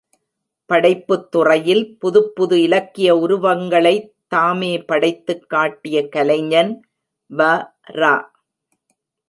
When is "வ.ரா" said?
7.29-8.15